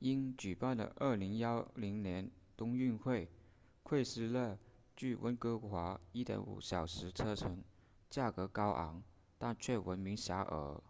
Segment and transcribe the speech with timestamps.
[0.00, 3.28] 因举办了2010年冬奥会
[3.84, 4.58] 惠斯勒
[4.96, 7.62] 距温哥华 1.5 小时车程
[8.10, 9.00] 价格高昂
[9.38, 10.80] 但却闻名遐迩